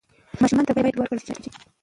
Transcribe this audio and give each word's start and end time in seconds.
ماشوم 0.41 0.59
ته 0.67 0.73
باید 0.75 0.85
وخت 0.87 0.97
ورکړل 0.99 1.19
شي 1.21 1.25
چې 1.27 1.31
عادت 1.33 1.47
شي. 1.53 1.59